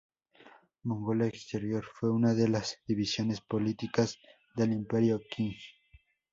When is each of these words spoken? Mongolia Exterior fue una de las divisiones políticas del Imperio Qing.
Mongolia 0.83 1.27
Exterior 1.27 1.85
fue 1.93 2.09
una 2.09 2.33
de 2.33 2.47
las 2.47 2.75
divisiones 2.87 3.39
políticas 3.39 4.17
del 4.55 4.71
Imperio 4.73 5.21
Qing. 5.29 5.53